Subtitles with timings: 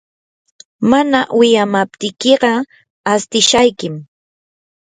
[0.89, 2.51] mana wiyamaptiykiqa
[3.13, 3.95] astishaykim.